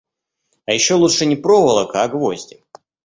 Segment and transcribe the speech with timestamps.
[0.65, 2.63] А еще лучше не проволока, а гвозди.